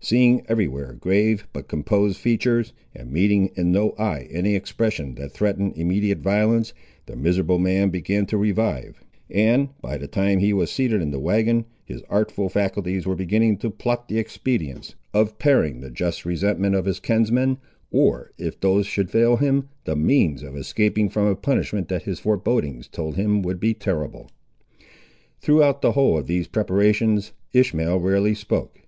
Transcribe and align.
Seeing 0.00 0.40
every 0.48 0.66
where 0.66 0.94
grave 0.94 1.46
but 1.52 1.68
composed 1.68 2.16
features, 2.16 2.72
and 2.94 3.12
meeting 3.12 3.50
in 3.54 3.70
no 3.70 3.90
eye 3.98 4.28
any 4.30 4.54
expression 4.54 5.14
that 5.16 5.32
threatened 5.32 5.76
immediate 5.76 6.20
violence, 6.20 6.72
the 7.04 7.16
miserable 7.16 7.58
man 7.58 7.90
began 7.90 8.24
to 8.24 8.38
revive; 8.38 9.04
and, 9.28 9.68
by 9.82 9.98
the 9.98 10.06
time 10.08 10.38
he 10.38 10.54
was 10.54 10.70
seated 10.70 11.02
in 11.02 11.10
the 11.10 11.20
wagon, 11.20 11.66
his 11.84 12.00
artful 12.08 12.48
faculties 12.48 13.06
were 13.06 13.14
beginning 13.14 13.58
to 13.58 13.68
plot 13.68 14.08
the 14.08 14.18
expedients 14.18 14.94
of 15.12 15.38
parrying 15.38 15.82
the 15.82 15.90
just 15.90 16.24
resentment 16.24 16.74
of 16.74 16.86
his 16.86 16.98
kinsmen, 16.98 17.58
or, 17.90 18.32
if 18.38 18.58
these 18.58 18.86
should 18.86 19.10
fail 19.10 19.36
him, 19.36 19.68
the 19.84 19.94
means 19.94 20.42
of 20.42 20.56
escaping 20.56 21.10
from 21.10 21.26
a 21.26 21.36
punishment 21.36 21.88
that 21.88 22.04
his 22.04 22.18
forebodings 22.20 22.88
told 22.88 23.16
him 23.16 23.42
would 23.42 23.60
be 23.60 23.74
terrible. 23.74 24.30
Throughout 25.42 25.82
the 25.82 25.92
whole 25.92 26.16
of 26.16 26.26
these 26.26 26.48
preparations 26.48 27.32
Ishmael 27.52 28.00
rarely 28.00 28.34
spoke. 28.34 28.80